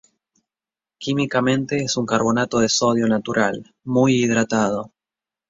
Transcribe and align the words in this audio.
Químicamente 0.97 1.83
es 1.83 1.95
un 1.95 2.07
carbonato 2.07 2.57
de 2.57 2.69
sodio 2.69 3.07
natural, 3.07 3.75
muy 3.83 4.15
hidratado. 4.15 4.91